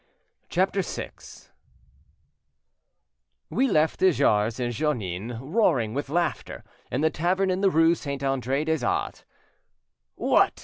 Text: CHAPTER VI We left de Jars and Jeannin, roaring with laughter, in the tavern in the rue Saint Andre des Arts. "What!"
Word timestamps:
CHAPTER 0.49 0.81
VI 0.81 1.11
We 3.51 3.67
left 3.67 3.99
de 3.99 4.11
Jars 4.11 4.59
and 4.59 4.73
Jeannin, 4.73 5.37
roaring 5.39 5.93
with 5.93 6.09
laughter, 6.09 6.63
in 6.91 7.01
the 7.01 7.11
tavern 7.11 7.51
in 7.51 7.61
the 7.61 7.69
rue 7.69 7.93
Saint 7.93 8.23
Andre 8.23 8.63
des 8.63 8.83
Arts. 8.83 9.23
"What!" 10.15 10.59